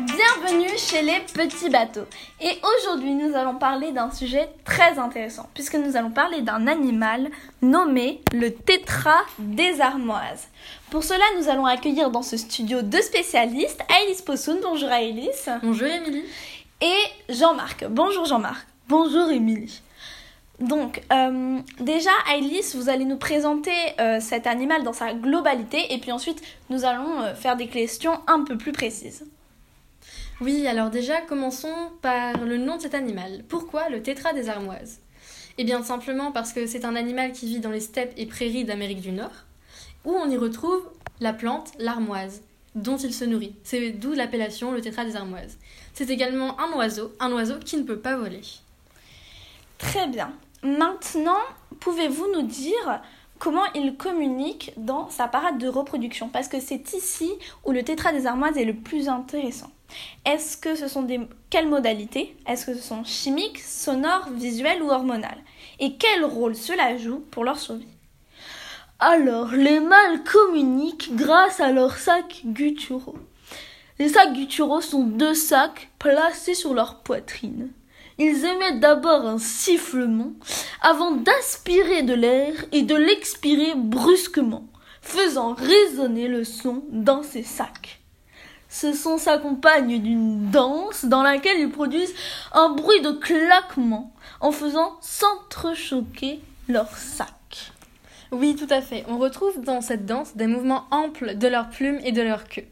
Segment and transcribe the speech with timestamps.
[0.00, 2.06] Bienvenue chez les petits bateaux.
[2.40, 7.28] Et aujourd'hui, nous allons parler d'un sujet très intéressant, puisque nous allons parler d'un animal
[7.62, 10.46] nommé le tétra des armoises.
[10.90, 15.48] Pour cela, nous allons accueillir dans ce studio deux spécialistes, Alice Possoun, bonjour Alice.
[15.64, 16.24] Bonjour Émilie.
[16.80, 17.84] Et Jean-Marc.
[17.90, 18.68] Bonjour Jean-Marc.
[18.88, 19.82] Bonjour Émilie.
[20.60, 25.98] Donc, euh, déjà, Alice, vous allez nous présenter euh, cet animal dans sa globalité et
[25.98, 26.40] puis ensuite,
[26.70, 29.26] nous allons euh, faire des questions un peu plus précises.
[30.40, 33.42] Oui, alors déjà, commençons par le nom de cet animal.
[33.48, 35.00] Pourquoi le tétra des armoises?
[35.58, 38.64] Eh bien, simplement parce que c'est un animal qui vit dans les steppes et prairies
[38.64, 39.32] d'Amérique du Nord,
[40.04, 40.88] où on y retrouve
[41.18, 42.42] la plante, l'armoise,
[42.76, 43.56] dont il se nourrit.
[43.64, 45.58] C'est d'où l'appellation le tétra des armoises.
[45.92, 48.42] C'est également un oiseau, un oiseau qui ne peut pas voler.
[49.78, 50.32] Très bien.
[50.62, 51.40] Maintenant,
[51.80, 53.02] pouvez-vous nous dire
[53.38, 57.30] comment il communique dans sa parade de reproduction Parce que c'est ici
[57.64, 59.70] où le tétra des armoises est le plus intéressant.
[60.24, 62.36] Est-ce que ce sont des quelles modalités?
[62.46, 65.42] Est-ce que ce sont chimiques, sonores, visuelles ou hormonales?
[65.80, 67.86] Et quel rôle cela joue pour leur survie?
[68.98, 73.18] Alors, les mâles communiquent grâce à leurs sacs gutturaux.
[73.98, 77.70] Les sacs gutturaux sont deux sacs placés sur leur poitrine.
[78.18, 80.32] Ils émettent d'abord un sifflement
[80.80, 84.64] avant d'aspirer de l'air et de l'expirer brusquement,
[85.02, 88.00] faisant résonner le son dans ces sacs.
[88.68, 92.14] Ce son s'accompagne d'une danse dans laquelle ils produisent
[92.52, 97.72] un bruit de claquement en faisant s'entrechoquer leurs sacs.
[98.30, 99.04] Oui, tout à fait.
[99.08, 102.66] On retrouve dans cette danse des mouvements amples de leurs plumes et de leur queue.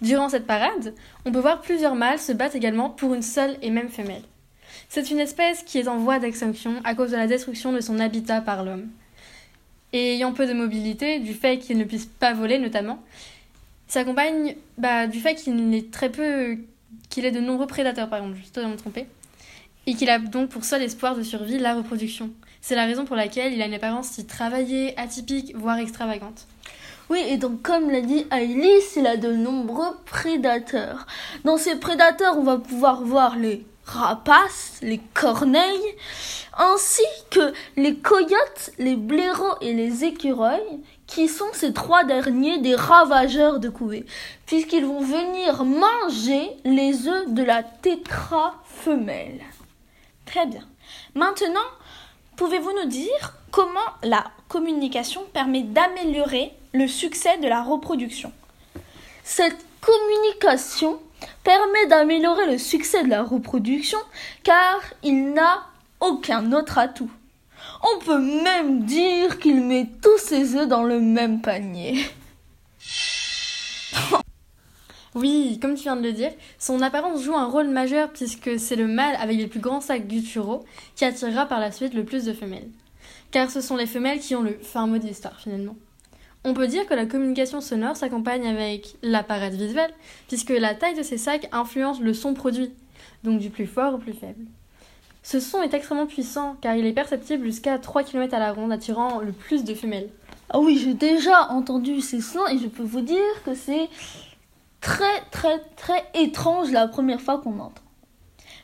[0.00, 0.94] Durant cette parade,
[1.26, 4.22] on peut voir plusieurs mâles se battre également pour une seule et même femelle.
[4.88, 7.98] C'est une espèce qui est en voie d'extinction à cause de la destruction de son
[8.00, 8.88] habitat par l'homme.
[9.92, 12.98] Et ayant peu de mobilité, du fait qu'il ne puisse pas voler notamment,
[13.86, 16.58] s'accompagne bah, du fait qu'il est très peu,
[17.10, 19.06] qu'il ait de nombreux prédateurs par exemple, juste de me tromper,
[19.86, 22.30] et qu'il a donc pour seul espoir de survie la reproduction.
[22.60, 26.46] C'est la raison pour laquelle il a une apparence si travaillée, atypique, voire extravagante.
[27.10, 31.06] Oui, et donc comme l'a dit Alice, il a de nombreux prédateurs.
[31.44, 35.96] Dans ces prédateurs, on va pouvoir voir les rapaces, les corneilles,
[36.56, 42.74] ainsi que les coyotes, les blaireaux et les écureuils, qui sont ces trois derniers des
[42.74, 44.06] ravageurs de couvées,
[44.46, 49.40] puisqu'ils vont venir manger les œufs de la tétra femelle.
[50.24, 50.66] Très bien.
[51.14, 51.60] Maintenant,
[52.36, 58.32] pouvez-vous nous dire comment la communication permet d'améliorer le succès de la reproduction?
[59.22, 61.00] Cette communication
[61.42, 63.98] permet d'améliorer le succès de la reproduction
[64.42, 65.66] car il n'a
[66.00, 67.10] aucun autre atout.
[67.82, 72.04] On peut même dire qu'il met tous ses œufs dans le même panier.
[75.16, 78.74] Oui, comme tu viens de le dire, son apparence joue un rôle majeur puisque c'est
[78.74, 80.64] le mâle avec les plus grands sacs gutturaux
[80.96, 82.68] qui attirera par la suite le plus de femelles.
[83.30, 85.76] Car ce sont les femelles qui ont le fin mot d'histoire finalement.
[86.46, 89.94] On peut dire que la communication sonore s'accompagne avec la parade visuelle,
[90.28, 92.70] puisque la taille de ces sacs influence le son produit,
[93.22, 94.44] donc du plus fort au plus faible.
[95.22, 98.72] Ce son est extrêmement puissant car il est perceptible jusqu'à 3 km à la ronde,
[98.72, 100.10] attirant le plus de femelles.
[100.50, 103.88] Ah oui, j'ai déjà entendu ces sons et je peux vous dire que c'est
[104.82, 107.80] très très très étrange la première fois qu'on entend.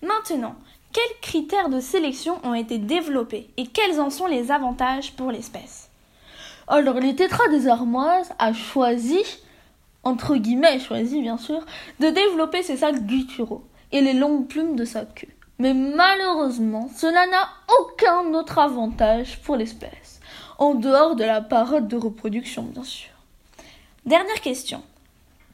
[0.00, 0.56] Maintenant,
[0.94, 5.85] quels critères de sélection ont été développés et quels en sont les avantages pour l'espèce?
[6.68, 9.22] Alors, les tétras des armoises a choisi,
[10.02, 11.64] entre guillemets choisi bien sûr,
[12.00, 15.28] de développer ses sacs gutturaux et les longues plumes de sa queue.
[15.58, 17.48] Mais malheureusement, cela n'a
[17.80, 20.20] aucun autre avantage pour l'espèce,
[20.58, 23.10] en dehors de la parade de reproduction bien sûr.
[24.04, 24.82] Dernière question.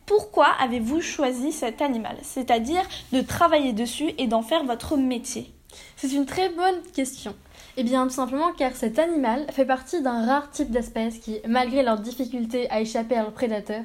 [0.07, 5.53] Pourquoi avez-vous choisi cet animal, c'est-à-dire de travailler dessus et d'en faire votre métier?
[5.97, 7.35] C'est une très bonne question.
[7.77, 11.83] Eh bien, tout simplement car cet animal fait partie d'un rare type d'espèce qui, malgré
[11.83, 13.85] leurs difficultés à échapper à leurs prédateurs,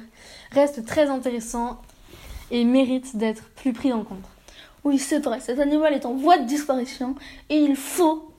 [0.52, 1.80] reste très intéressant
[2.50, 4.24] et mérite d'être plus pris en compte.
[4.84, 7.14] Oui, c'est vrai, cet animal est en voie de disparition
[7.48, 8.30] et il faut,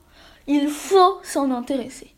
[0.46, 2.14] il faut s'en intéresser.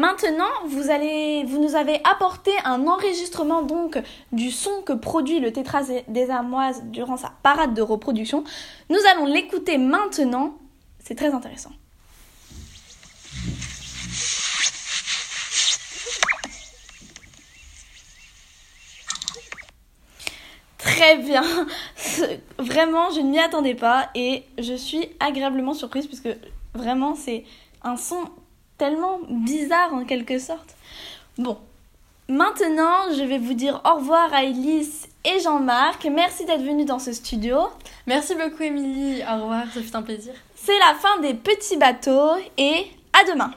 [0.00, 3.98] Maintenant, vous, nous avez apporté un enregistrement donc
[4.32, 8.42] du son que produit le tétras des armoises durant sa parade de reproduction.
[8.88, 10.54] Nous allons l'écouter maintenant.
[11.00, 11.72] C'est très intéressant.
[20.78, 21.42] Très bien.
[22.58, 26.30] Vraiment, je ne m'y attendais pas et je suis agréablement surprise puisque
[26.72, 27.44] vraiment c'est
[27.82, 28.30] un son
[28.80, 30.74] tellement bizarre en quelque sorte.
[31.36, 31.58] Bon,
[32.28, 36.06] maintenant je vais vous dire au revoir à Elise et Jean-Marc.
[36.10, 37.58] Merci d'être venus dans ce studio.
[38.06, 40.32] Merci beaucoup Émilie, au revoir, ça fut un plaisir.
[40.56, 43.52] C'est la fin des petits bateaux et à demain.